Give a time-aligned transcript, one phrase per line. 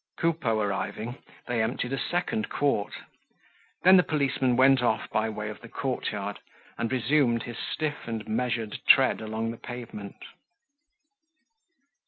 [0.17, 2.93] Coupeau arriving, they emptied a second quart.
[3.83, 6.39] Then the policeman went off by way of the courtyard
[6.75, 10.15] and resumed his stiff and measured tread along the pavement.